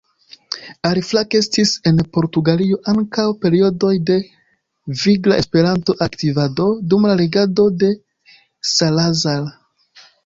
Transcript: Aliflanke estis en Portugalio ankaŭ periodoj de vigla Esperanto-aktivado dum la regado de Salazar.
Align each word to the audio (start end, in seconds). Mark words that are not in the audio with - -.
Aliflanke 0.91 1.39
estis 1.41 1.73
en 1.91 1.99
Portugalio 2.17 2.79
ankaŭ 2.93 3.25
periodoj 3.43 3.91
de 4.07 4.17
vigla 5.03 5.37
Esperanto-aktivado 5.43 6.67
dum 6.95 7.07
la 7.13 7.19
regado 7.23 7.67
de 7.85 7.91
Salazar. 8.73 9.41